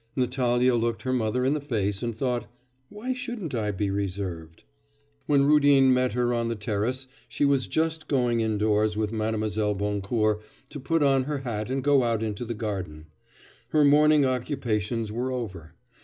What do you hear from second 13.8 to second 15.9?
morning occupations were over.